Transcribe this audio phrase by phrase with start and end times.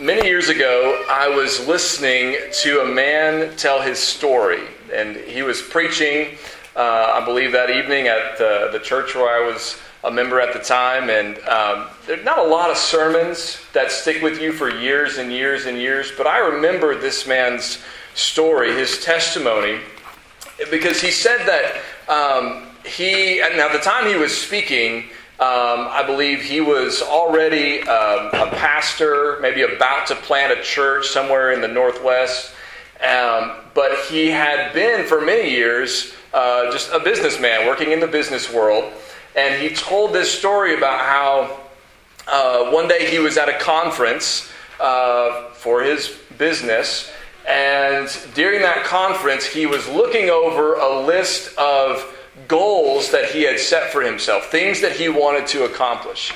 [0.00, 4.62] many years ago, I was listening to a man tell his story,
[4.92, 6.38] and he was preaching,
[6.74, 10.54] uh, I believe, that evening at the, the church where I was a member at
[10.54, 11.10] the time.
[11.10, 15.30] And um, there's not a lot of sermons that stick with you for years and
[15.30, 17.78] years and years, but I remember this man's
[18.14, 19.80] story, his testimony,
[20.70, 25.10] because he said that um, he, now the time he was speaking,
[25.40, 31.06] um, I believe he was already um, a pastor, maybe about to plant a church
[31.08, 32.52] somewhere in the Northwest.
[33.00, 38.06] Um, but he had been for many years uh, just a businessman working in the
[38.06, 38.92] business world.
[39.34, 41.60] And he told this story about how
[42.28, 47.10] uh, one day he was at a conference uh, for his business.
[47.48, 52.04] And during that conference, he was looking over a list of
[52.48, 56.32] goals that he had set for himself, things that he wanted to accomplish.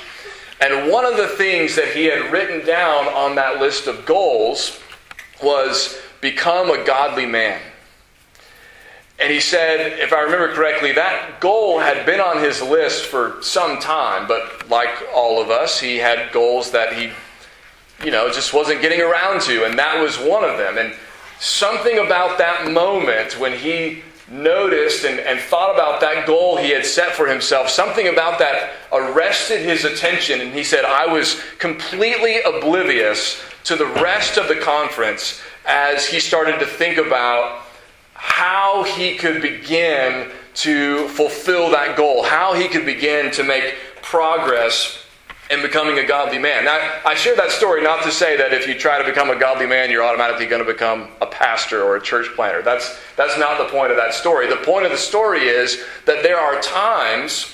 [0.61, 4.79] And one of the things that he had written down on that list of goals
[5.43, 7.61] was become a godly man.
[9.19, 13.37] And he said, if I remember correctly, that goal had been on his list for
[13.41, 17.11] some time, but like all of us, he had goals that he,
[18.03, 20.77] you know, just wasn't getting around to, and that was one of them.
[20.77, 20.93] And
[21.39, 26.85] something about that moment when he noticed and, and thought about that goal he had
[26.85, 32.41] set for himself, something about that arrested his attention, and he said, I was completely
[32.41, 37.61] oblivious to the rest of the conference as he started to think about
[38.13, 45.04] how he could begin to fulfill that goal, how he could begin to make progress
[45.51, 46.65] in becoming a godly man.
[46.65, 49.37] Now, I share that story not to say that if you try to become a
[49.37, 52.63] godly man, you're automatically going to become a pastor or a church planter.
[52.63, 54.47] That's, that's not the point of that story.
[54.47, 57.51] The point of the story is that there are times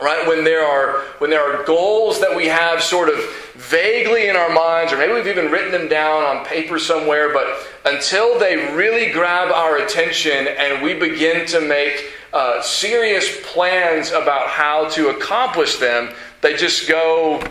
[0.00, 3.18] right when there are when there are goals that we have sort of
[3.54, 7.66] vaguely in our minds or maybe we've even written them down on paper somewhere but
[7.86, 14.48] until they really grab our attention and we begin to make uh, serious plans about
[14.48, 16.12] how to accomplish them
[16.46, 17.42] they just go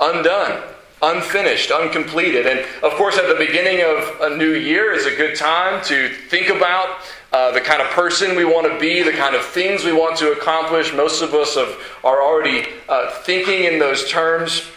[0.00, 0.62] undone
[1.02, 2.46] unfinished, uncompleted.
[2.46, 6.10] And of course, at the beginning of a new year is a good time to
[6.28, 6.98] think about
[7.32, 10.18] uh, the kind of person we want to be, the kind of things we want
[10.18, 10.92] to accomplish.
[10.92, 14.70] Most of us have, are already uh, thinking in those terms.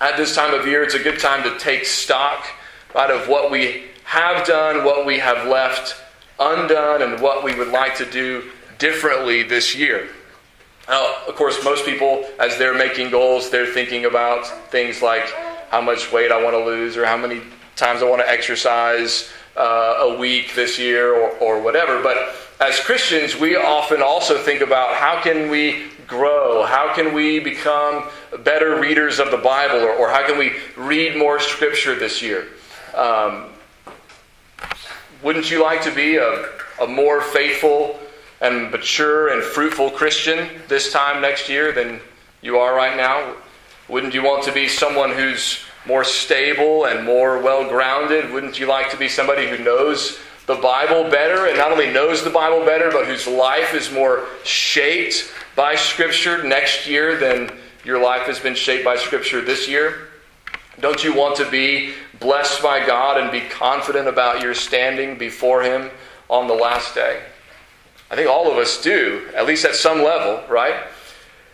[0.00, 2.46] At this time of year, it's a good time to take stock
[2.94, 5.96] right, of what we have done, what we have left
[6.38, 8.44] undone, and what we would like to do
[8.78, 10.08] differently this year.
[10.88, 15.24] Now, of course, most people, as they're making goals, they're thinking about things like
[15.70, 17.40] how much weight I want to lose or how many
[17.74, 22.02] times I want to exercise uh, a week this year or, or whatever.
[22.02, 26.64] But as Christians, we often also think about how can we grow?
[26.64, 28.08] How can we become
[28.40, 29.80] better readers of the Bible?
[29.80, 32.48] Or, or how can we read more Scripture this year?
[32.94, 33.46] Um,
[35.22, 37.98] wouldn't you like to be a, a more faithful
[38.40, 42.00] and mature and fruitful Christian this time next year than
[42.42, 43.34] you are right now?
[43.88, 48.32] Wouldn't you want to be someone who's more stable and more well grounded?
[48.32, 52.22] Wouldn't you like to be somebody who knows the Bible better and not only knows
[52.22, 57.50] the Bible better, but whose life is more shaped by Scripture next year than
[57.84, 60.08] your life has been shaped by Scripture this year?
[60.80, 65.62] Don't you want to be blessed by God and be confident about your standing before
[65.62, 65.90] Him
[66.28, 67.22] on the last day?
[68.10, 70.84] I think all of us do, at least at some level, right?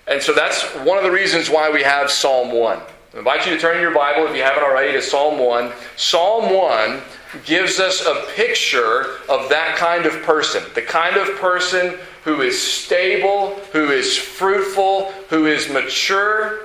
[0.06, 2.78] And so that's one of the reasons why we have Psalm 1.
[2.78, 5.72] I invite you to turn your Bible, if you haven't already, to Psalm 1.
[5.96, 7.00] Psalm 1
[7.44, 10.62] gives us a picture of that kind of person.
[10.74, 16.60] The kind of person who is stable, who is fruitful, who is mature.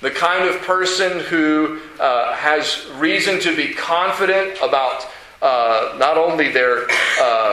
[0.00, 5.06] The kind of person who uh, has reason to be confident about
[5.42, 6.86] uh, not only their
[7.20, 7.45] uh,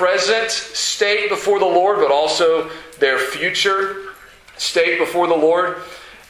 [0.00, 4.14] present state before the Lord, but also their future
[4.56, 5.76] state before the Lord.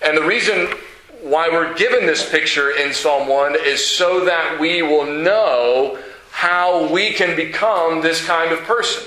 [0.02, 0.74] And the reason
[1.22, 5.96] why we're given this picture in Psalm 1 is so that we will know
[6.32, 9.04] how we can become this kind of person.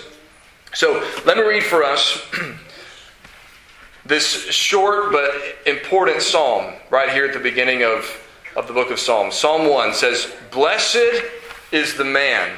[0.73, 2.25] So let me read for us
[4.05, 5.29] this short but
[5.65, 8.17] important psalm right here at the beginning of,
[8.55, 9.35] of the book of Psalms.
[9.35, 11.21] Psalm 1 says, Blessed
[11.73, 12.57] is the man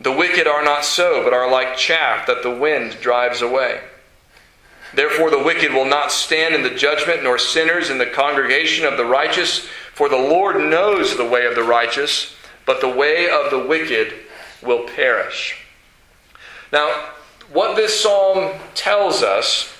[0.00, 3.80] The wicked are not so, but are like chaff that the wind drives away.
[4.94, 8.96] Therefore, the wicked will not stand in the judgment, nor sinners in the congregation of
[8.96, 9.66] the righteous.
[9.94, 12.34] For the Lord knows the way of the righteous,
[12.66, 14.12] but the way of the wicked
[14.62, 15.58] will perish.
[16.72, 17.10] Now,
[17.52, 19.72] what this psalm tells us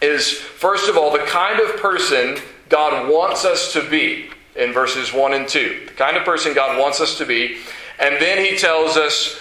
[0.00, 2.38] is, first of all, the kind of person
[2.68, 5.86] God wants us to be in verses 1 and 2.
[5.86, 7.58] The kind of person God wants us to be.
[7.98, 9.40] And then he tells us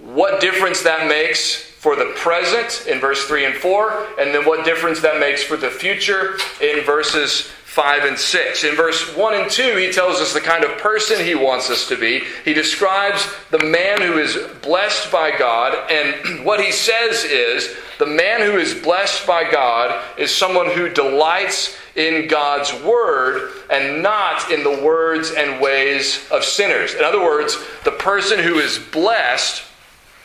[0.00, 4.64] what difference that makes for the present in verse 3 and 4, and then what
[4.64, 8.64] difference that makes for the future in verses 5 and 6.
[8.64, 11.88] In verse 1 and 2, he tells us the kind of person he wants us
[11.88, 12.20] to be.
[12.44, 18.04] He describes the man who is blessed by God, and what he says is the
[18.04, 24.50] man who is blessed by God is someone who delights in God's word and not
[24.50, 26.92] in the words and ways of sinners.
[26.92, 29.62] In other words, the person who is blessed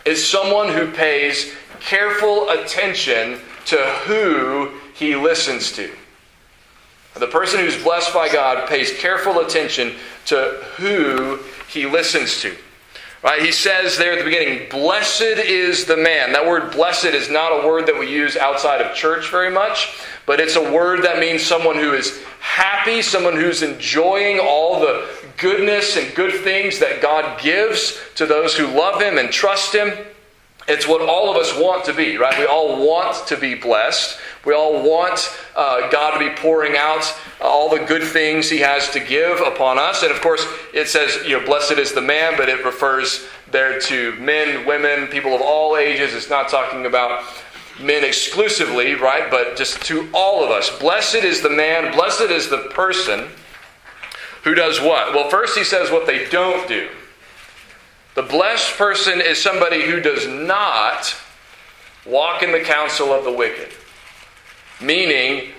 [0.04, 5.90] is someone who pays careful attention to who he listens to.
[7.20, 9.94] The person who's blessed by God pays careful attention
[10.26, 12.56] to who he listens to.
[13.24, 13.42] Right?
[13.42, 16.34] He says there at the beginning, blessed is the man.
[16.34, 19.98] That word blessed is not a word that we use outside of church very much,
[20.26, 25.08] but it's a word that means someone who is happy, someone who's enjoying all the
[25.38, 29.92] goodness and good things that God gives to those who love him and trust him.
[30.68, 32.38] It's what all of us want to be, right?
[32.38, 34.20] We all want to be blessed.
[34.48, 38.90] We all want uh, God to be pouring out all the good things He has
[38.92, 40.04] to give upon us.
[40.04, 43.78] And of course, it says, you know, blessed is the man, but it refers there
[43.82, 46.14] to men, women, people of all ages.
[46.14, 47.26] It's not talking about
[47.82, 49.30] men exclusively, right?
[49.30, 50.70] But just to all of us.
[50.80, 53.28] Blessed is the man, blessed is the person
[54.46, 55.14] who does what?
[55.14, 56.88] Well, first he says what they don't do.
[58.16, 61.18] The blessed person is somebody who does not
[62.06, 63.74] walk in the counsel of the wicked.
[64.82, 65.54] Meaning,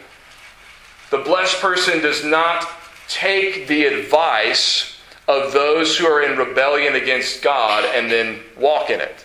[1.10, 2.68] the blessed person does not
[3.08, 9.00] take the advice of those who are in rebellion against God and then walk in
[9.00, 9.24] it.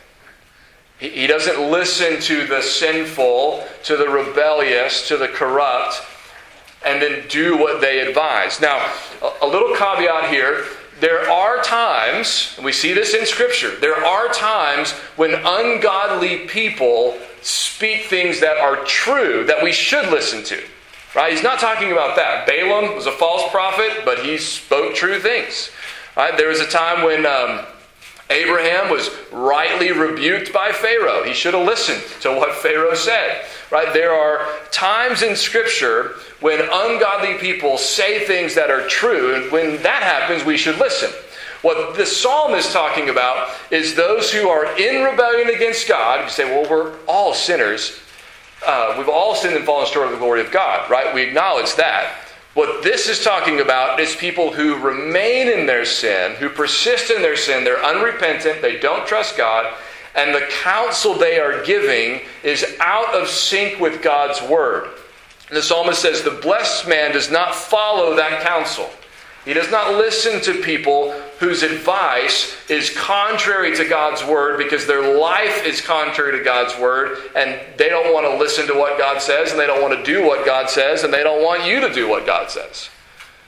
[1.00, 6.02] He doesn't listen to the sinful, to the rebellious, to the corrupt,
[6.86, 8.62] and then do what they advise.
[8.62, 8.94] Now,
[9.42, 10.66] a little caveat here
[11.00, 18.06] there are times, we see this in Scripture, there are times when ungodly people speak
[18.06, 20.64] things that are true that we should listen to.
[21.16, 21.32] Right?
[21.32, 22.48] He's not talking about that.
[22.48, 25.70] Balaam was a false prophet, but he spoke true things.
[26.18, 26.36] Right?
[26.36, 27.66] There was a time when um,
[28.34, 31.24] Abraham was rightly rebuked by Pharaoh.
[31.24, 33.46] He should have listened to what Pharaoh said.
[33.72, 33.94] Right?
[33.94, 39.82] There are times in Scripture when ungodly people say things that are true, and when
[39.84, 41.10] that happens, we should listen.
[41.62, 46.26] What the psalm is talking about is those who are in rebellion against God.
[46.26, 48.00] You say, well, we're all sinners.
[48.66, 51.14] Uh, we've all sinned and fallen short of the glory of God, right?
[51.14, 52.16] We acknowledge that.
[52.54, 57.22] What this is talking about is people who remain in their sin, who persist in
[57.22, 57.64] their sin.
[57.64, 59.74] They're unrepentant, they don't trust God,
[60.16, 64.92] and the counsel they are giving is out of sync with God's word.
[65.48, 68.90] And the psalmist says, The blessed man does not follow that counsel.
[69.46, 75.20] He does not listen to people whose advice is contrary to God's word because their
[75.20, 79.22] life is contrary to God's word and they don't want to listen to what God
[79.22, 81.82] says and they don't want to do what God says and they don't want you
[81.82, 82.90] to do what God says.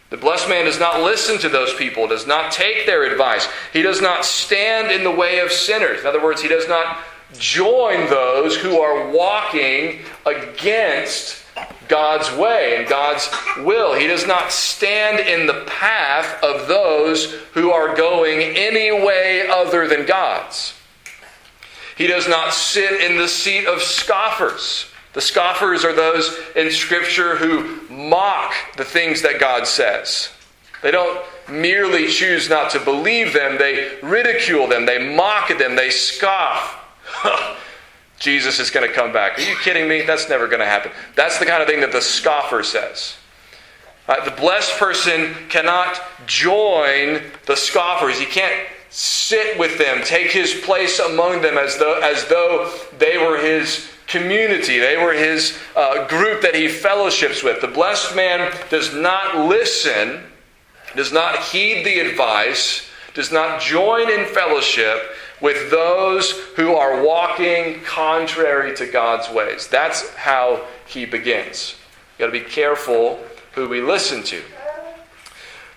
[0.09, 3.47] The blessed man does not listen to those people, does not take their advice.
[3.71, 6.01] He does not stand in the way of sinners.
[6.01, 6.97] In other words, he does not
[7.37, 11.44] join those who are walking against
[11.87, 13.93] God's way and God's will.
[13.93, 19.87] He does not stand in the path of those who are going any way other
[19.87, 20.73] than God's.
[21.97, 24.91] He does not sit in the seat of scoffers.
[25.13, 30.29] The scoffers are those in Scripture who mock the things that God says.
[30.81, 35.75] They don't merely choose not to believe them, they ridicule them, they mock at them,
[35.75, 36.81] they scoff.
[38.19, 39.37] Jesus is going to come back.
[39.37, 40.01] Are you kidding me?
[40.01, 40.91] That's never going to happen.
[41.15, 43.15] That's the kind of thing that the scoffer says.
[44.07, 48.19] Uh, the blessed person cannot join the scoffers.
[48.19, 53.17] He can't sit with them, take his place among them as though, as though they
[53.17, 57.59] were his community, they were his uh, group that he fellowships with.
[57.61, 60.23] The blessed man does not listen,
[60.95, 65.01] does not heed the advice, does not join in fellowship
[65.41, 69.67] with those who are walking contrary to God's ways.
[69.67, 71.75] That's how he begins.
[72.11, 73.19] You've got to be careful
[73.53, 74.41] who we listen to.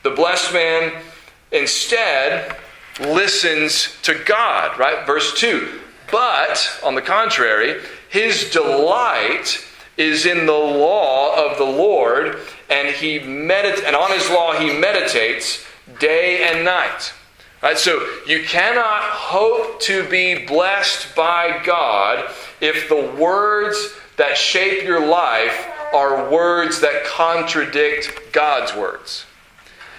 [0.03, 1.03] The blessed man
[1.50, 2.57] instead
[3.00, 5.07] listens to God, right?
[5.07, 5.81] Verse 2.
[6.11, 9.65] But, on the contrary, his delight
[9.97, 12.38] is in the law of the Lord,
[12.71, 15.65] and he medit- and on his law he meditates
[15.99, 17.12] day and night.
[17.61, 24.85] Right, so you cannot hope to be blessed by God if the words that shape
[24.85, 29.27] your life are words that contradict God's words.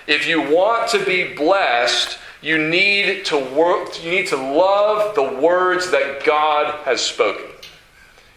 [0.07, 5.41] If you want to be blessed, you need to work, you need to love the
[5.41, 7.45] words that God has spoken.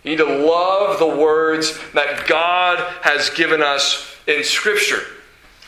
[0.03, 5.05] You need to love the words that God has given us in Scripture.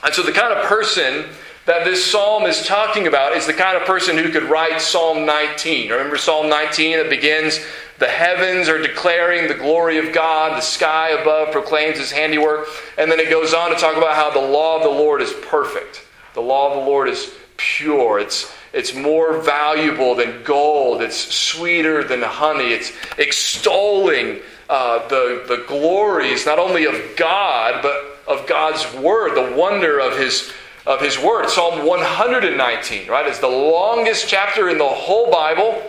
[0.02, 1.26] And so the kind of person
[1.66, 5.24] that this psalm is talking about is the kind of person who could write Psalm
[5.24, 5.90] 19.
[5.90, 7.60] Remember Psalm 19 It begins,
[7.98, 12.66] The heavens are declaring the glory of God, the sky above proclaims his handiwork.
[12.98, 15.32] And then it goes on to talk about how the law of the Lord is
[15.42, 16.04] perfect.
[16.34, 18.18] The law of the Lord is pure.
[18.18, 21.00] It's, it's more valuable than gold.
[21.00, 22.74] It's sweeter than honey.
[22.74, 29.56] It's extolling uh, the, the glories not only of God, but of God's word, the
[29.56, 30.52] wonder of his
[30.86, 31.48] of his word.
[31.48, 35.82] Psalm 119, right, is the longest chapter in the whole Bible.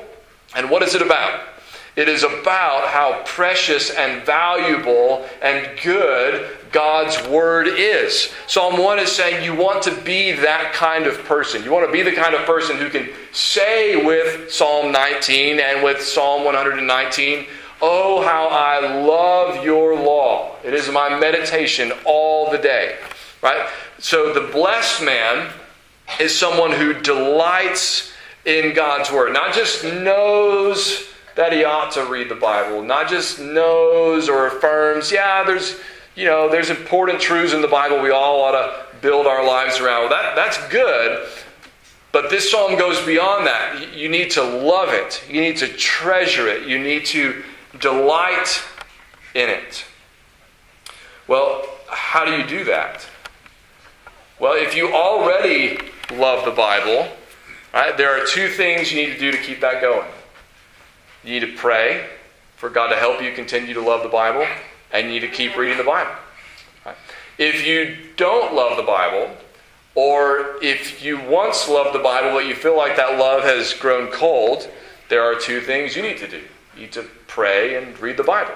[0.56, 1.42] And what is it about?
[1.96, 8.34] It is about how precious and valuable and good God's word is.
[8.48, 11.64] Psalm 1 is saying you want to be that kind of person.
[11.64, 15.84] You want to be the kind of person who can say with Psalm 19 and
[15.84, 17.48] with Psalm 119,
[17.82, 20.56] Oh, how I love your law.
[20.64, 22.98] It is my meditation all the day.
[23.46, 23.70] Right?
[24.00, 25.52] So the blessed man
[26.20, 28.12] is someone who delights
[28.44, 33.40] in God's word, not just knows that he ought to read the Bible, not just
[33.40, 35.80] knows or affirms, yeah, there's
[36.16, 39.80] you know, there's important truths in the Bible we all ought to build our lives
[39.80, 40.10] around.
[40.10, 41.28] Well, that, that's good,
[42.14, 43.94] but this psalm goes beyond that.
[43.94, 47.44] You need to love it, you need to treasure it, you need to
[47.80, 48.64] delight
[49.36, 49.86] in it.
[51.28, 53.06] Well, how do you do that?
[54.38, 55.78] Well, if you already
[56.12, 57.10] love the Bible,
[57.74, 60.10] right, there are two things you need to do to keep that going.
[61.24, 62.06] You need to pray
[62.58, 64.46] for God to help you continue to love the Bible,
[64.92, 66.12] and you need to keep reading the Bible.
[67.38, 69.36] If you don't love the Bible,
[69.96, 74.12] or if you once loved the Bible but you feel like that love has grown
[74.12, 74.70] cold,
[75.08, 76.42] there are two things you need to do.
[76.76, 78.56] You need to pray and read the Bible.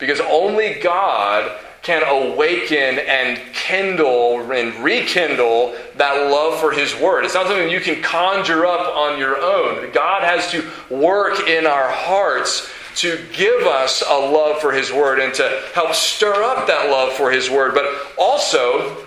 [0.00, 7.24] Because only God can awaken and kindle and rekindle that love for His Word.
[7.24, 9.90] It's not something you can conjure up on your own.
[9.92, 15.18] God has to work in our hearts to give us a love for His Word
[15.18, 17.74] and to help stir up that love for His Word.
[17.74, 17.86] But
[18.16, 19.04] also,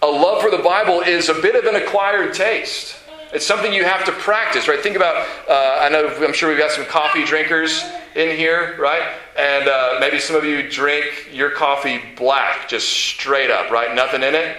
[0.00, 2.96] a love for the Bible is a bit of an acquired taste.
[3.34, 4.80] It's something you have to practice, right?
[4.80, 7.84] Think about, uh, I know, I'm sure we've got some coffee drinkers
[8.14, 9.02] in here, right?
[9.36, 13.94] And uh, maybe some of you drink your coffee black, just straight up, right?
[13.94, 14.56] Nothing in it.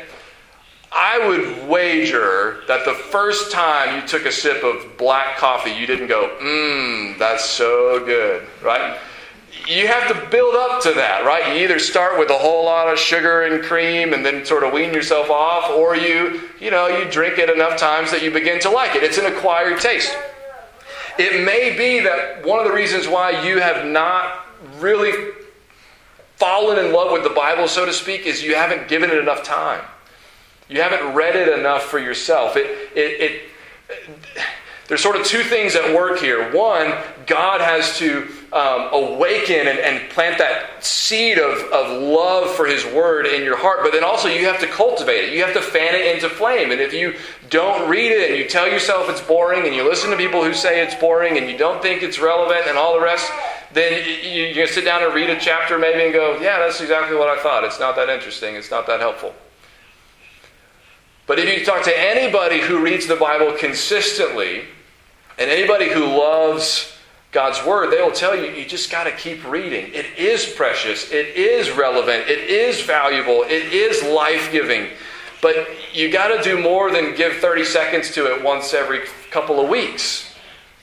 [0.91, 5.85] I would wager that the first time you took a sip of black coffee, you
[5.85, 8.97] didn't go, mmm, that's so good, right?
[9.67, 11.55] You have to build up to that, right?
[11.55, 14.73] You either start with a whole lot of sugar and cream and then sort of
[14.73, 18.59] wean yourself off, or you, you know, you drink it enough times that you begin
[18.61, 19.03] to like it.
[19.03, 20.15] It's an acquired taste.
[21.19, 24.45] It may be that one of the reasons why you have not
[24.77, 25.33] really
[26.37, 29.43] fallen in love with the Bible, so to speak, is you haven't given it enough
[29.43, 29.83] time.
[30.69, 32.55] You haven't read it enough for yourself.
[32.55, 33.41] It, it,
[33.89, 34.45] it,
[34.89, 36.51] there's sort of two things at work here.
[36.51, 36.95] One,
[37.27, 42.83] God has to um, awaken and, and, plant that seed of, of love for His
[42.85, 45.33] Word in your heart, but then also you have to cultivate it.
[45.33, 46.71] You have to fan it into flame.
[46.71, 47.13] And if you
[47.51, 50.55] don't read it and you tell yourself it's boring and you listen to people who
[50.55, 53.31] say it's boring and you don't think it's relevant and all the rest,
[53.71, 54.03] then
[54.55, 57.29] going to sit down and read a chapter maybe and go, yeah, that's exactly what
[57.29, 57.63] I thought.
[57.63, 58.55] It's not that interesting.
[58.55, 59.35] It's not that helpful.
[61.27, 64.63] But if you talk to anybody who reads the Bible consistently,
[65.39, 66.95] and anybody who loves
[67.31, 69.91] God's Word, they will tell you, you just got to keep reading.
[69.93, 74.87] It is precious, it is relevant, it is valuable, it is life giving.
[75.41, 75.55] But
[75.93, 79.69] you got to do more than give 30 seconds to it once every couple of
[79.69, 80.35] weeks.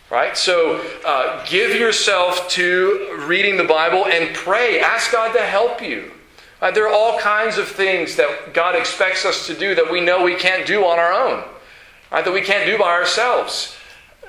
[0.08, 0.36] Right?
[0.36, 4.80] So uh, give yourself to reading the Bible and pray.
[4.80, 6.12] Ask God to help you.
[6.62, 10.00] Uh, there are all kinds of things that God expects us to do that we
[10.00, 11.44] know we can't do on our own,
[12.10, 12.25] right?
[12.25, 13.75] that we can't do by ourselves.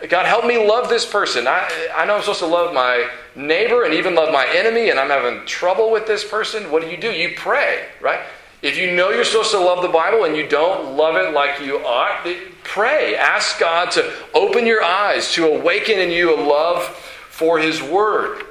[0.09, 1.47] God, help me love this person.
[1.47, 4.99] I, I know I'm supposed to love my neighbor and even love my enemy, and
[4.99, 6.71] I'm having trouble with this person.
[6.71, 7.11] What do you do?
[7.11, 8.19] You pray, right?
[8.61, 11.61] If you know you're supposed to love the Bible and you don't love it like
[11.61, 12.27] you ought,
[12.63, 13.15] pray.
[13.15, 16.83] Ask God to open your eyes, to awaken in you a love
[17.29, 18.43] for His Word.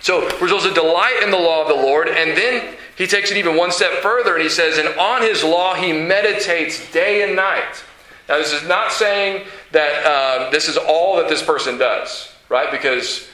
[0.00, 3.30] So we're supposed to delight in the law of the Lord, and then he takes
[3.30, 7.22] it even one step further and he says, And on his law he meditates day
[7.22, 7.82] and night.
[8.30, 12.70] Now, this is not saying that uh, this is all that this person does, right?
[12.70, 13.28] Because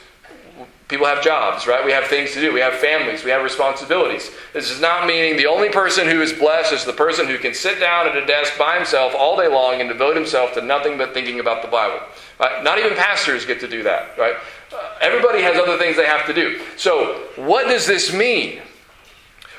[0.87, 1.85] people have jobs, right?
[1.85, 2.51] We have things to do.
[2.51, 3.23] We have families.
[3.23, 4.31] We have responsibilities.
[4.53, 7.53] This is not meaning the only person who is blessed is the person who can
[7.53, 10.97] sit down at a desk by himself all day long and devote himself to nothing
[10.97, 11.99] but thinking about the Bible.
[12.39, 12.63] Right?
[12.63, 14.33] Not even pastors get to do that, right?
[14.99, 16.59] Everybody has other things they have to do.
[16.75, 18.61] So, what does this mean?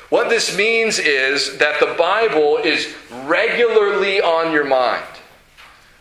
[0.08, 2.92] What this means is that the Bible is
[3.24, 5.04] regularly on your mind.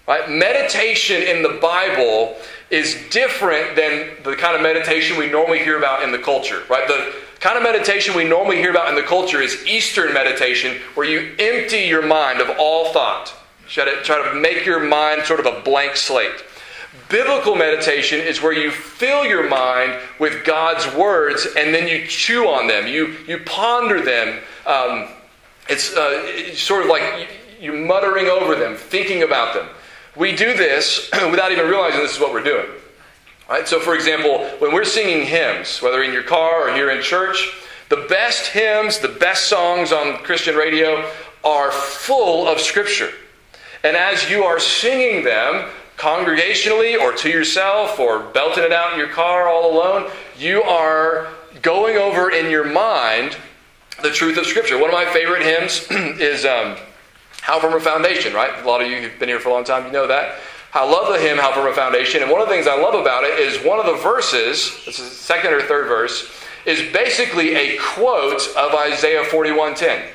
[0.07, 0.29] Right?
[0.29, 2.37] Meditation in the Bible
[2.69, 6.63] is different than the kind of meditation we normally hear about in the culture.
[6.69, 6.87] Right?
[6.87, 11.05] The kind of meditation we normally hear about in the culture is Eastern meditation, where
[11.05, 13.33] you empty your mind of all thought.
[13.67, 16.43] Try to, try to make your mind sort of a blank slate.
[17.09, 22.47] Biblical meditation is where you fill your mind with God's words and then you chew
[22.47, 24.39] on them, you, you ponder them.
[24.65, 25.09] Um,
[25.69, 29.67] it's, uh, it's sort of like you muttering over them, thinking about them.
[30.17, 32.67] We do this without even realizing this is what we're doing.
[33.49, 33.67] Right?
[33.67, 37.49] So, for example, when we're singing hymns, whether in your car or here in church,
[37.89, 41.09] the best hymns, the best songs on Christian radio
[41.43, 43.11] are full of Scripture.
[43.83, 48.99] And as you are singing them, congregationally or to yourself or belting it out in
[48.99, 51.27] your car all alone, you are
[51.61, 53.35] going over in your mind
[54.03, 54.77] the truth of Scripture.
[54.77, 55.87] One of my favorite hymns
[56.21, 56.77] is um,
[57.47, 58.61] How Firm a Foundation, right?
[58.61, 60.35] A lot of you who've been here for a long time, you know that.
[60.73, 62.93] I love the hymn How Firm a Foundation, and one of the things I love
[62.93, 66.29] about it is one of the verses, this is the second or third verse,
[66.65, 70.09] is basically a quote of Isaiah 41.10.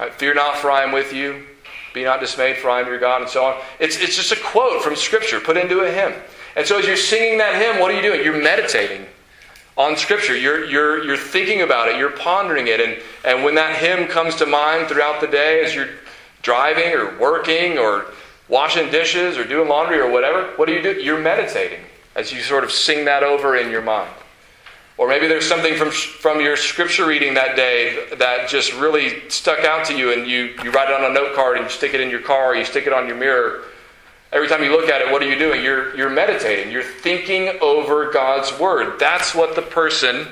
[0.00, 1.44] Right, Fear not, for I am with you.
[1.92, 3.60] Be not dismayed, for I am your God, and so on.
[3.78, 6.14] It's, it's just a quote from Scripture put into a hymn.
[6.56, 8.24] And so as you're singing that hymn, what are you doing?
[8.24, 9.04] You're meditating
[9.76, 10.34] on Scripture.
[10.34, 11.98] You're, you're, you're thinking about it.
[11.98, 12.80] You're pondering it.
[12.80, 15.90] And, and when that hymn comes to mind throughout the day as you're
[16.48, 18.06] driving or working or
[18.48, 20.92] washing dishes or doing laundry or whatever, what do you do?
[20.92, 21.80] You're meditating
[22.16, 24.10] as you sort of sing that over in your mind.
[24.96, 29.60] Or maybe there's something from, from your scripture reading that day that just really stuck
[29.60, 31.92] out to you, and you, you write it on a note card and you stick
[31.92, 33.64] it in your car, or you stick it on your mirror.
[34.32, 35.62] Every time you look at it, what are you doing?
[35.62, 36.72] You're, you're meditating.
[36.72, 38.98] You're thinking over God's Word.
[38.98, 40.26] That's what the person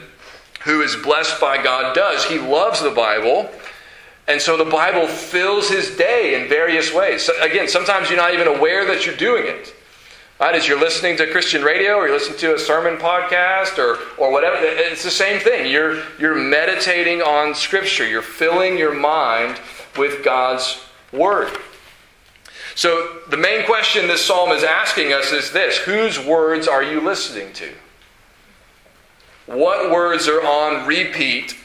[0.64, 2.24] who is blessed by God does.
[2.24, 3.50] He loves the Bible.
[4.28, 7.22] And so the Bible fills his day in various ways.
[7.22, 9.72] So again, sometimes you're not even aware that you're doing it.
[10.40, 10.54] Right?
[10.54, 14.30] As you're listening to Christian radio or you're listening to a sermon podcast or, or
[14.30, 15.70] whatever, it's the same thing.
[15.70, 19.58] You're, you're meditating on Scripture, you're filling your mind
[19.96, 21.56] with God's Word.
[22.74, 27.00] So, the main question this psalm is asking us is this Whose words are you
[27.00, 27.72] listening to?
[29.46, 31.56] What words are on repeat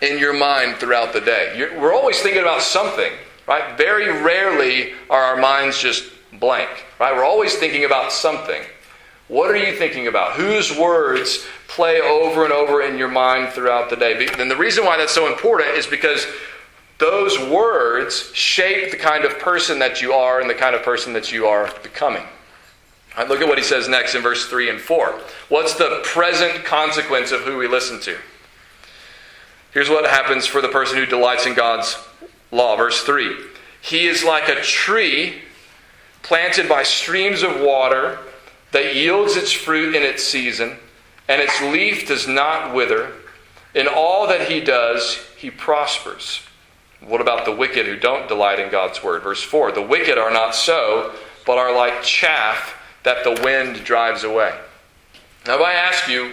[0.00, 1.54] in your mind throughout the day?
[1.56, 3.12] You're, we're always thinking about something,
[3.46, 3.76] right?
[3.76, 6.04] Very rarely are our minds just
[6.38, 6.68] blank,
[7.00, 7.14] right?
[7.14, 8.62] We're always thinking about something.
[9.28, 10.34] What are you thinking about?
[10.34, 14.28] Whose words play over and over in your mind throughout the day?
[14.38, 16.26] And the reason why that's so important is because
[16.98, 21.12] those words shape the kind of person that you are and the kind of person
[21.14, 22.22] that you are becoming.
[23.16, 25.20] Right, look at what he says next in verse 3 and 4.
[25.48, 28.16] What's the present consequence of who we listen to?
[29.76, 31.98] Here's what happens for the person who delights in God's
[32.50, 32.76] law.
[32.76, 33.36] Verse 3
[33.82, 35.42] He is like a tree
[36.22, 38.18] planted by streams of water
[38.72, 40.78] that yields its fruit in its season,
[41.28, 43.12] and its leaf does not wither.
[43.74, 46.40] In all that he does, he prospers.
[47.00, 49.24] What about the wicked who don't delight in God's word?
[49.24, 54.24] Verse 4 The wicked are not so, but are like chaff that the wind drives
[54.24, 54.58] away.
[55.46, 56.32] Now, if I ask you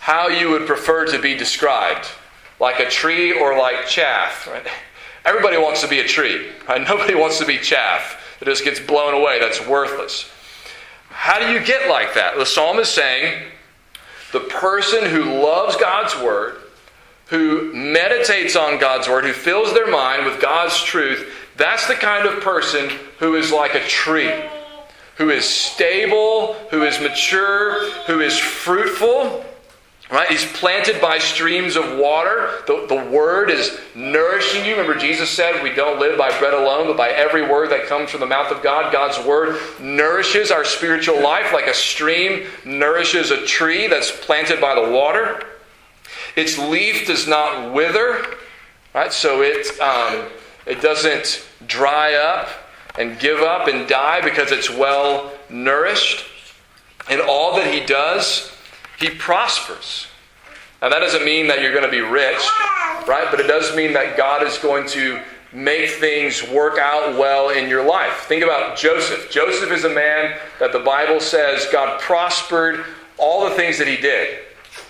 [0.00, 2.10] how you would prefer to be described,
[2.60, 4.66] like a tree or like chaff, right?
[5.24, 6.80] Everybody wants to be a tree, right?
[6.88, 10.30] Nobody wants to be chaff that just gets blown away, that's worthless.
[11.10, 12.36] How do you get like that?
[12.36, 13.44] The psalm is saying
[14.32, 16.56] the person who loves God's word,
[17.26, 22.26] who meditates on God's word, who fills their mind with God's truth, that's the kind
[22.26, 24.32] of person who is like a tree,
[25.16, 29.44] who is stable, who is mature, who is fruitful
[30.14, 30.28] Right?
[30.28, 32.62] He's planted by streams of water.
[32.68, 34.76] The, the word is nourishing you.
[34.76, 38.12] Remember, Jesus said, We don't live by bread alone, but by every word that comes
[38.12, 38.92] from the mouth of God.
[38.92, 44.76] God's word nourishes our spiritual life like a stream nourishes a tree that's planted by
[44.76, 45.42] the water.
[46.36, 48.24] Its leaf does not wither.
[48.94, 49.12] Right?
[49.12, 50.26] So it, um,
[50.64, 52.50] it doesn't dry up
[52.96, 56.24] and give up and die because it's well nourished.
[57.10, 58.53] And all that he does,
[58.98, 60.06] he prospers.
[60.80, 62.46] Now, that doesn't mean that you're going to be rich,
[63.06, 63.26] right?
[63.30, 65.20] But it does mean that God is going to
[65.52, 68.24] make things work out well in your life.
[68.26, 69.30] Think about Joseph.
[69.30, 72.84] Joseph is a man that the Bible says God prospered
[73.16, 74.40] all the things that he did.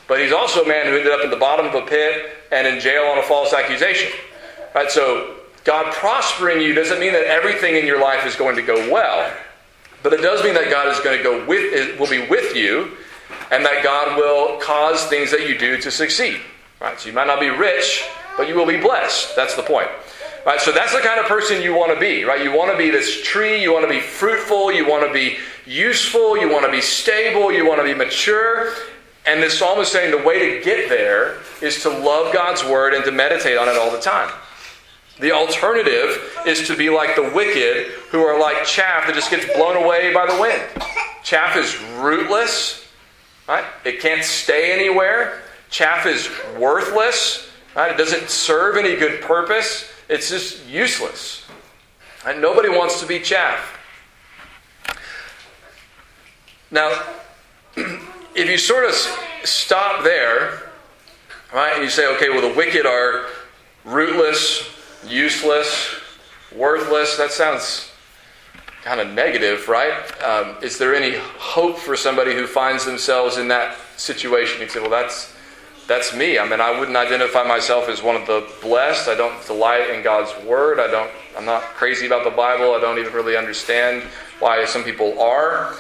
[0.07, 2.67] But he's also a man who ended up in the bottom of a pit and
[2.67, 4.11] in jail on a false accusation.
[4.75, 4.90] Right?
[4.90, 8.90] So God prospering you doesn't mean that everything in your life is going to go
[8.90, 9.33] well.
[10.03, 12.97] But it does mean that God is going to go with will be with you
[13.51, 16.41] and that God will cause things that you do to succeed.
[16.81, 16.99] Right?
[16.99, 18.05] So you might not be rich,
[18.37, 19.37] but you will be blessed.
[19.37, 19.89] That's the point.
[20.45, 20.61] Right?
[20.61, 22.43] So that's the kind of person you want to be, right?
[22.43, 25.39] You want to be this tree, you want to be fruitful, you want to be
[25.67, 28.75] useful, you want to be stable, you want to be mature.
[29.27, 32.93] And this psalm is saying the way to get there is to love God's word
[32.93, 34.31] and to meditate on it all the time.
[35.19, 39.47] The alternative is to be like the wicked who are like chaff that just gets
[39.55, 40.63] blown away by the wind.
[41.23, 42.84] Chaff is rootless,
[43.49, 43.65] right?
[43.85, 45.43] It can't stay anywhere.
[45.71, 46.29] Chaff is
[46.59, 47.91] worthless, right?
[47.91, 49.91] It doesn't serve any good purpose.
[50.09, 51.45] It's just useless.
[52.27, 53.79] And nobody wants to be chaff.
[56.71, 57.03] Now,
[57.77, 58.95] if you sort of
[59.45, 60.71] stop there,
[61.53, 63.27] right, and you say, okay, well, the wicked are
[63.85, 64.69] rootless,
[65.07, 65.97] useless,
[66.55, 67.91] worthless, that sounds
[68.85, 69.92] kind of negative, right?
[70.23, 74.61] Um, is there any hope for somebody who finds themselves in that situation?
[74.61, 75.33] You say, well, that's
[75.87, 76.38] that's me.
[76.38, 79.09] I mean, I wouldn't identify myself as one of the blessed.
[79.09, 80.79] I don't delight in God's word.
[80.79, 81.11] I don't.
[81.37, 82.75] I'm not crazy about the Bible.
[82.75, 84.03] I don't even really understand
[84.38, 85.75] why some people are.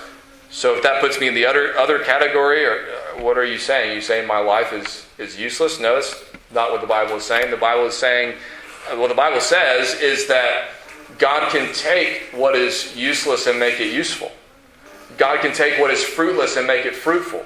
[0.50, 3.58] So if that puts me in the other other category, or uh, what are you
[3.58, 3.90] saying?
[3.90, 5.78] Are you saying my life is is useless?
[5.78, 7.50] No, that's not what the Bible is saying.
[7.50, 8.34] The Bible is saying
[8.90, 10.68] uh, what the Bible says is that
[11.18, 14.32] God can take what is useless and make it useful.
[15.16, 17.44] God can take what is fruitless and make it fruitful.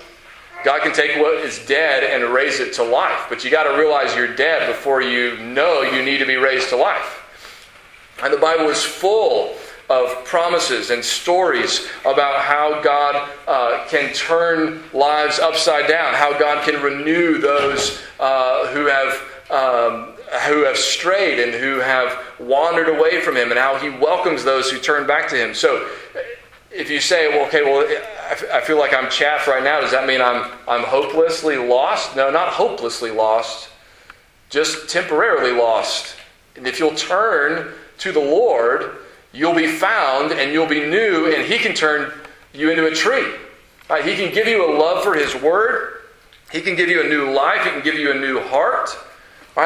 [0.64, 3.26] God can take what is dead and raise it to life.
[3.28, 6.70] But you got to realize you're dead before you know you need to be raised
[6.70, 7.24] to life.
[8.22, 9.54] And the Bible is full
[9.88, 16.68] of promises and stories about how God uh, can turn lives upside down, how God
[16.68, 19.22] can renew those uh, who have.
[19.50, 24.44] Um, who have strayed and who have wandered away from him, and how he welcomes
[24.44, 25.54] those who turn back to him.
[25.54, 25.88] So,
[26.70, 27.86] if you say, well, okay, well,
[28.52, 32.14] I feel like I'm chaff right now, does that mean I'm, I'm hopelessly lost?
[32.14, 33.70] No, not hopelessly lost,
[34.50, 36.14] just temporarily lost.
[36.56, 38.98] And if you'll turn to the Lord,
[39.32, 42.12] you'll be found and you'll be new, and He can turn
[42.52, 43.32] you into a tree.
[43.88, 44.04] Right?
[44.04, 46.02] He can give you a love for His Word,
[46.52, 48.90] He can give you a new life, He can give you a new heart.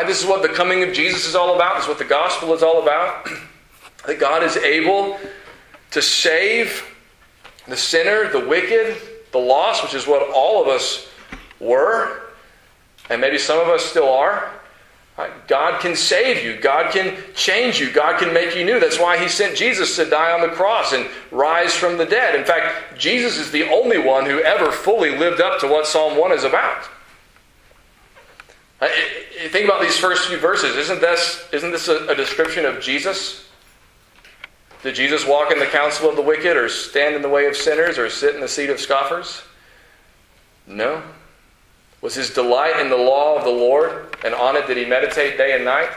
[0.06, 2.54] This is what the coming of Jesus is all about, this is what the gospel
[2.54, 3.28] is all about.
[4.06, 5.18] that God is able
[5.90, 6.84] to save
[7.68, 8.96] the sinner, the wicked,
[9.30, 11.08] the lost, which is what all of us
[11.60, 12.22] were,
[13.10, 14.50] and maybe some of us still are.
[15.46, 16.60] God can save you.
[16.60, 17.92] God can change you.
[17.92, 18.80] God can make you new.
[18.80, 22.34] That's why He sent Jesus to die on the cross and rise from the dead.
[22.34, 26.18] In fact, Jesus is the only one who ever fully lived up to what Psalm
[26.18, 26.88] 1 is about.
[28.82, 28.88] Uh,
[29.50, 30.76] think about these first few verses.
[30.76, 33.48] Isn't this, isn't this a, a description of Jesus?
[34.82, 37.56] Did Jesus walk in the counsel of the wicked, or stand in the way of
[37.56, 39.42] sinners, or sit in the seat of scoffers?
[40.66, 41.00] No.
[42.00, 45.38] Was his delight in the law of the Lord, and on it did he meditate
[45.38, 45.90] day and night?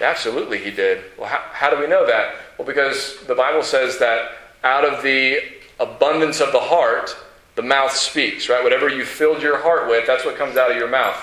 [0.00, 1.02] Absolutely, he did.
[1.18, 2.36] Well, how, how do we know that?
[2.56, 4.30] Well, because the Bible says that
[4.62, 5.40] out of the
[5.80, 7.16] abundance of the heart,
[7.56, 8.62] the mouth speaks, right?
[8.62, 11.20] Whatever you filled your heart with, that's what comes out of your mouth.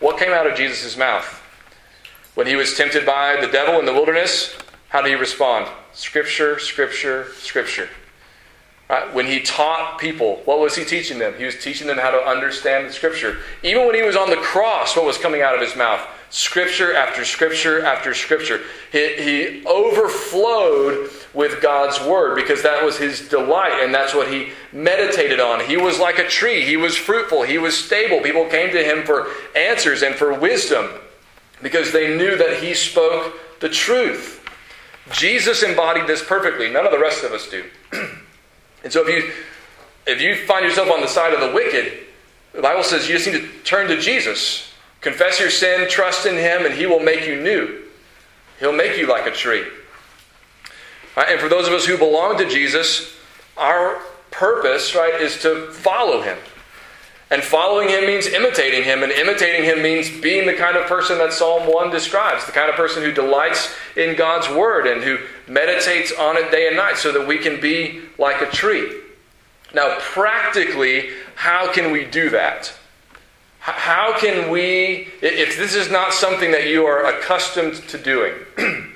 [0.00, 1.24] What came out of Jesus' mouth?
[2.34, 4.56] When he was tempted by the devil in the wilderness,
[4.88, 5.68] how did he respond?
[5.94, 7.88] Scripture, Scripture, Scripture.
[8.88, 9.12] Right?
[9.14, 11.34] When he taught people, what was he teaching them?
[11.38, 13.38] He was teaching them how to understand the Scripture.
[13.62, 16.06] Even when he was on the cross, what was coming out of his mouth?
[16.30, 18.60] Scripture after Scripture after Scripture.
[18.92, 24.48] He, he overflowed with God's Word because that was his delight and that's what he
[24.72, 25.60] meditated on.
[25.60, 28.20] He was like a tree, he was fruitful, he was stable.
[28.20, 30.88] People came to him for answers and for wisdom
[31.62, 34.42] because they knew that he spoke the truth.
[35.12, 36.70] Jesus embodied this perfectly.
[36.70, 37.64] None of the rest of us do.
[38.82, 39.30] and so if you
[40.06, 41.92] if you find yourself on the side of the wicked,
[42.54, 44.72] the Bible says you just need to turn to Jesus.
[45.02, 47.82] Confess your sin, trust in him, and he will make you new.
[48.58, 49.64] He'll make you like a tree.
[51.16, 51.30] Right?
[51.30, 53.16] And for those of us who belong to Jesus,
[53.56, 54.00] our
[54.30, 56.36] purpose, right, is to follow him.
[57.30, 61.18] And following him means imitating him, and imitating him means being the kind of person
[61.18, 65.18] that Psalm 1 describes the kind of person who delights in God's word and who
[65.48, 69.00] meditates on it day and night so that we can be like a tree.
[69.74, 72.72] Now, practically, how can we do that?
[73.58, 78.34] How can we, if this is not something that you are accustomed to doing,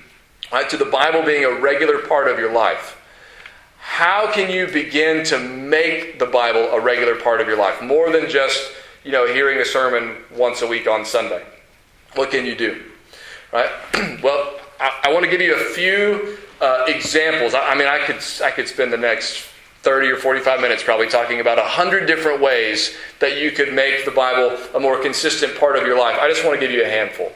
[0.52, 2.96] right, to the Bible being a regular part of your life,
[3.78, 7.82] how can you begin to make the Bible a regular part of your life?
[7.82, 8.72] More than just,
[9.04, 11.44] you know, hearing a sermon once a week on Sunday.
[12.14, 12.82] What can you do?
[13.52, 13.70] Right?
[14.22, 17.54] well, I, I, want to give you a few uh, examples.
[17.54, 19.46] I, I mean, I could, I could spend the next
[19.82, 24.10] 30 or 45 minutes probably talking about 100 different ways that you could make the
[24.10, 26.18] Bible a more consistent part of your life.
[26.20, 27.32] I just want to give you a handful.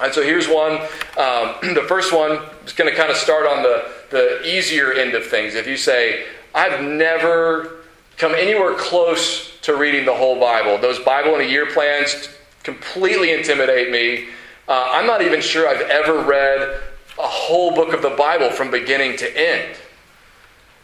[0.00, 0.72] And so here's one.
[1.16, 5.14] Um, the first one is going to kind of start on the, the easier end
[5.14, 5.54] of things.
[5.54, 7.78] If you say, I've never
[8.16, 12.28] come anywhere close to reading the whole Bible, those Bible in a year plans
[12.62, 14.28] completely intimidate me.
[14.66, 16.80] Uh, I'm not even sure I've ever read
[17.18, 19.76] a whole book of the Bible from beginning to end.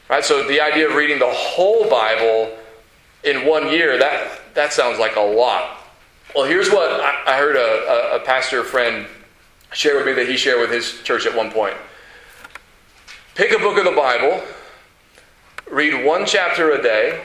[0.08, 0.24] Right?
[0.24, 2.56] So the idea of reading the whole Bible
[3.22, 5.78] in one year, that, that sounds like a lot.
[6.34, 9.06] Well, here's what I, heard a, a, pastor friend
[9.72, 11.76] share with me that he shared with his church at one point.
[13.36, 14.42] Pick a book of the Bible,
[15.70, 17.22] read one chapter a day,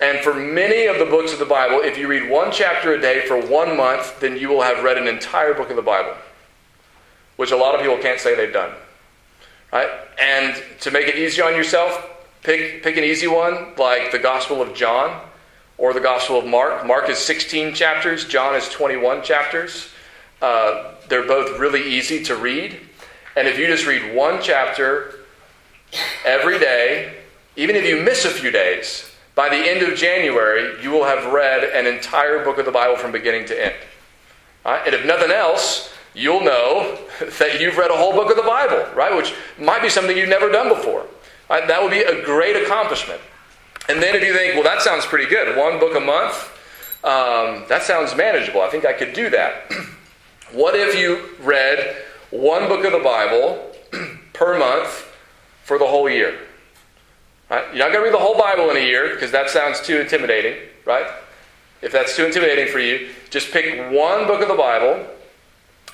[0.00, 3.00] and for many of the books of the Bible, if you read one chapter a
[3.00, 6.14] day for one month, then you will have read an entire book of the Bible,
[7.34, 8.72] which a lot of people can't say they've done.
[9.72, 9.90] Right?
[10.20, 12.08] And to make it easy on yourself,
[12.44, 15.20] pick, pick an easy one like the Gospel of John
[15.78, 16.86] or the Gospel of Mark.
[16.86, 19.88] Mark is 16 chapters, John is 21 chapters.
[20.40, 22.78] Uh, they're both really easy to read.
[23.36, 25.20] And if you just read one chapter
[26.24, 27.16] every day,
[27.56, 31.32] even if you miss a few days, by the end of January, you will have
[31.32, 33.74] read an entire book of the Bible from beginning to end.
[34.64, 34.82] Right?
[34.86, 36.98] And if nothing else, you'll know
[37.38, 39.14] that you've read a whole book of the Bible, right?
[39.16, 41.06] Which might be something you've never done before.
[41.50, 41.66] Right?
[41.66, 43.20] That would be a great accomplishment.
[43.88, 46.50] And then if you think, well, that sounds pretty good, one book a month,
[47.04, 48.62] um, that sounds manageable.
[48.62, 49.70] I think I could do that.
[50.52, 51.96] what if you read
[52.30, 53.72] one book of the Bible
[54.32, 55.06] per month
[55.64, 56.38] for the whole year?
[57.50, 57.66] Right?
[57.74, 60.00] You're not going to read the whole Bible in a year because that sounds too
[60.00, 61.06] intimidating, right?
[61.82, 65.06] If that's too intimidating for you, just pick one book of the Bible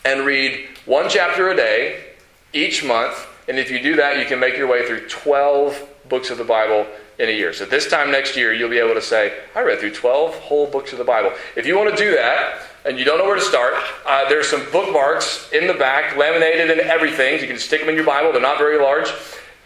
[0.04, 2.04] and read one chapter a day
[2.52, 3.26] each month.
[3.48, 6.44] And if you do that, you can make your way through 12 books of the
[6.44, 6.86] Bible
[7.20, 7.52] in a year.
[7.52, 10.66] So this time next year, you'll be able to say, I read through 12 whole
[10.66, 11.32] books of the Bible.
[11.54, 13.74] If you want to do that, and you don't know where to start,
[14.06, 17.38] uh, there's some bookmarks in the back, laminated and everything.
[17.38, 18.32] You can stick them in your Bible.
[18.32, 19.12] They're not very large.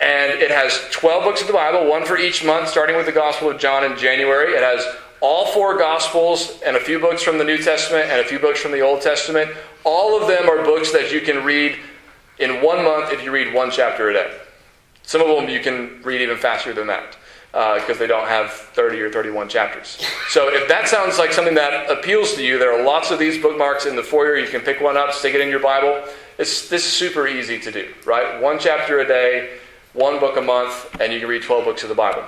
[0.00, 3.12] And it has 12 books of the Bible, one for each month, starting with the
[3.12, 4.52] Gospel of John in January.
[4.52, 4.84] It has
[5.20, 8.60] all four Gospels and a few books from the New Testament and a few books
[8.60, 9.52] from the Old Testament.
[9.84, 11.78] All of them are books that you can read
[12.40, 14.38] in one month if you read one chapter a day.
[15.04, 17.16] Some of them you can read even faster than that
[17.54, 20.04] because uh, they don't have 30 or 31 chapters.
[20.28, 23.40] So if that sounds like something that appeals to you, there are lots of these
[23.40, 24.36] bookmarks in the foyer.
[24.36, 26.02] You can pick one up, stick it in your Bible.
[26.36, 28.42] It's this is super easy to do, right?
[28.42, 29.58] One chapter a day,
[29.92, 32.24] one book a month, and you can read 12 books of the Bible.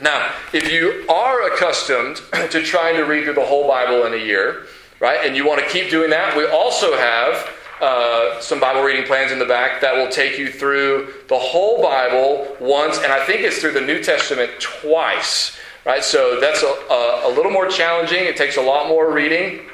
[0.00, 2.16] Now, if you are accustomed
[2.52, 4.66] to trying to read through the whole Bible in a year,
[5.00, 7.50] right, and you want to keep doing that, we also have
[7.82, 11.82] uh, some Bible reading plans in the back that will take you through the whole
[11.82, 15.58] Bible once, and I think it's through the New Testament twice.
[15.84, 18.24] Right, so that's a, a, a little more challenging.
[18.24, 19.68] It takes a lot more reading,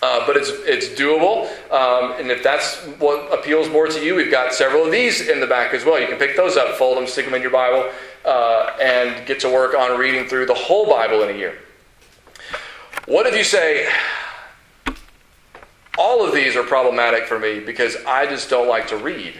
[0.00, 1.44] uh, but it's it's doable.
[1.70, 5.38] Um, and if that's what appeals more to you, we've got several of these in
[5.38, 6.00] the back as well.
[6.00, 7.90] You can pick those up, fold them, stick them in your Bible,
[8.24, 11.58] uh, and get to work on reading through the whole Bible in a year.
[13.04, 13.86] What if you say,
[16.00, 19.34] all of these are problematic for me because I just don't like to read,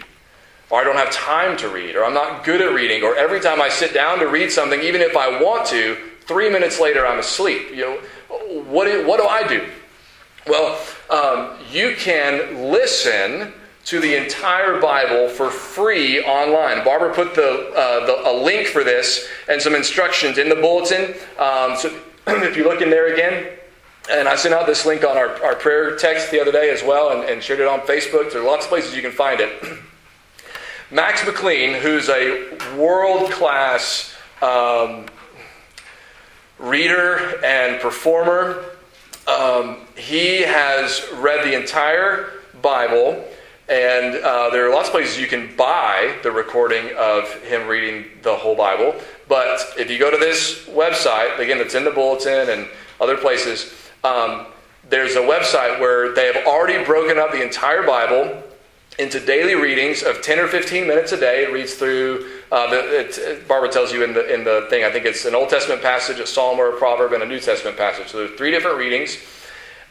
[0.69, 3.41] or I don't have time to read, or I'm not good at reading, or every
[3.41, 5.97] time I sit down to read something, even if I want to,
[6.27, 7.71] three minutes later I'm asleep.
[7.71, 7.97] You know,
[8.65, 9.67] what do, what do I do?
[10.47, 13.55] Well, um, you can listen
[13.87, 16.85] to the entire Bible for free online.
[16.85, 21.15] Barbara put the, uh, the, a link for this and some instructions in the bulletin.
[21.39, 21.89] Um, so
[22.27, 23.57] if you look in there again,
[24.09, 26.83] and I sent out this link on our, our prayer text the other day as
[26.83, 28.33] well and, and shared it on Facebook.
[28.33, 29.63] There are lots of places you can find it.
[30.91, 35.07] Max McLean, who's a world class um,
[36.59, 38.65] reader and performer,
[39.29, 42.33] um, he has read the entire
[42.63, 43.25] Bible.
[43.69, 48.07] And uh, there are lots of places you can buy the recording of him reading
[48.23, 49.01] the whole Bible.
[49.29, 52.69] But if you go to this website, again, it's in the bulletin, and
[53.01, 53.73] other places.
[54.05, 54.47] Um,
[54.89, 58.43] there's a website where they have already broken up the entire Bible
[58.99, 61.45] into daily readings of 10 or 15 minutes a day.
[61.45, 62.69] It reads through, uh,
[63.47, 66.19] Barbara tells you in the, in the thing, I think it's an Old Testament passage,
[66.19, 68.09] a Psalm or a proverb, and a New Testament passage.
[68.09, 69.17] So there's three different readings.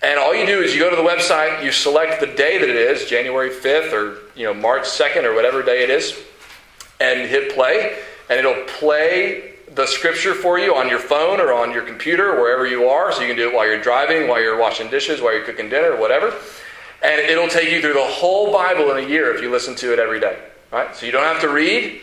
[0.02, 2.70] And all you do is you go to the website, you select the day that
[2.70, 6.18] it is, January 5th or you know March 2nd or whatever day it is,
[7.02, 11.72] and hit play, and it'll play the scripture for you on your phone or on
[11.72, 13.12] your computer, wherever you are.
[13.12, 15.70] So you can do it while you're driving, while you're washing dishes, while you're cooking
[15.70, 16.34] dinner, whatever.
[17.02, 19.94] And it'll take you through the whole Bible in a year if you listen to
[19.94, 20.40] it every day.
[20.72, 20.96] Right?
[20.96, 22.02] So you don't have to read,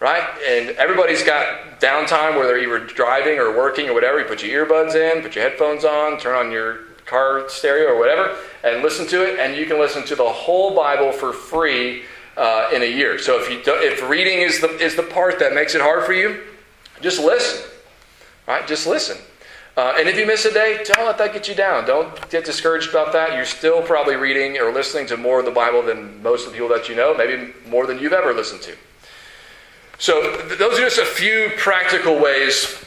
[0.00, 0.24] right?
[0.46, 4.18] And everybody's got downtime where they're either driving or working or whatever.
[4.18, 7.98] You put your earbuds in, put your headphones on, turn on your car stereo or
[7.98, 9.38] whatever, and listen to it.
[9.38, 12.04] And you can listen to the whole Bible for free
[12.36, 13.18] uh, in a year.
[13.18, 16.04] So if you do, if reading is the is the part that makes it hard
[16.04, 16.40] for you,
[17.00, 17.70] just listen.
[18.46, 18.66] Right?
[18.66, 19.16] Just listen.
[19.76, 21.86] Uh, and if you miss a day, don't let that get you down.
[21.86, 23.34] Don't get discouraged about that.
[23.34, 26.58] You're still probably reading or listening to more of the Bible than most of the
[26.58, 28.76] people that you know, maybe more than you've ever listened to.
[29.98, 32.84] So, th- those are just a few practical ways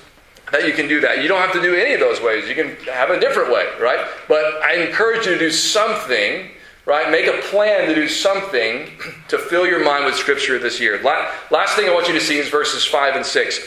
[0.52, 1.21] that you can do that.
[1.21, 2.47] You don't have to do any of those ways.
[2.47, 4.06] You can have a different way, right?
[4.28, 6.49] But I encourage you to do something,
[6.86, 7.10] right?
[7.10, 8.89] Make a plan to do something
[9.30, 11.02] to fill your mind with Scripture this year.
[11.02, 13.60] Last thing I want you to see is verses 5 and 6.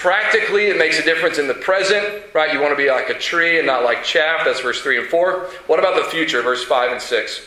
[0.00, 2.54] Practically, it makes a difference in the present, right?
[2.54, 4.46] You want to be like a tree and not like chaff.
[4.46, 5.50] That's verse 3 and 4.
[5.66, 7.46] What about the future, verse 5 and 6?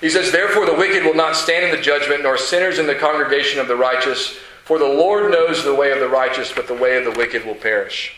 [0.00, 2.94] He says, Therefore the wicked will not stand in the judgment, nor sinners in the
[2.94, 4.38] congregation of the righteous.
[4.64, 7.44] For the Lord knows the way of the righteous, but the way of the wicked
[7.44, 8.14] will perish.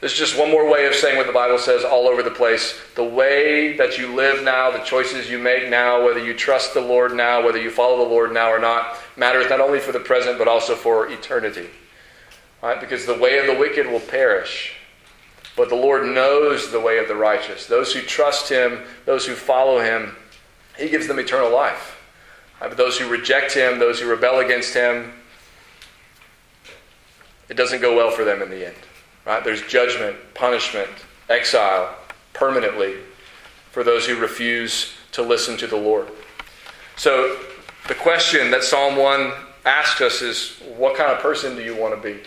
[0.00, 2.30] This is just one more way of saying what the Bible says all over the
[2.30, 2.80] place.
[2.94, 6.80] The way that you live now, the choices you make now, whether you trust the
[6.80, 10.00] Lord now, whether you follow the Lord now or not, matters not only for the
[10.00, 11.68] present, but also for eternity.
[12.62, 12.80] Right?
[12.80, 14.74] Because the way of the wicked will perish.
[15.56, 17.66] But the Lord knows the way of the righteous.
[17.66, 20.16] Those who trust Him, those who follow Him,
[20.78, 21.98] He gives them eternal life.
[22.60, 25.12] But those who reject Him, those who rebel against Him,
[27.48, 28.76] it doesn't go well for them in the end.
[29.26, 29.42] Right?
[29.42, 30.88] There's judgment, punishment,
[31.28, 31.94] exile
[32.32, 32.94] permanently
[33.70, 36.08] for those who refuse to listen to the Lord.
[36.96, 37.38] So
[37.88, 39.32] the question that Psalm 1
[39.64, 42.20] asks us is what kind of person do you want to be?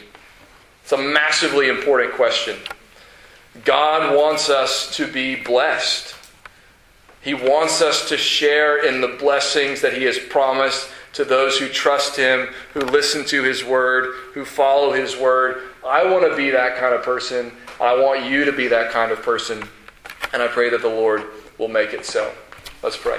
[0.85, 2.57] It's a massively important question.
[3.63, 6.13] God wants us to be blessed.
[7.21, 11.69] He wants us to share in the blessings that He has promised to those who
[11.69, 15.63] trust Him, who listen to His word, who follow His word.
[15.83, 17.51] I want to be that kind of person.
[17.81, 19.67] I want you to be that kind of person.
[20.33, 21.23] And I pray that the Lord
[21.57, 22.31] will make it so.
[22.83, 23.17] Let's pray.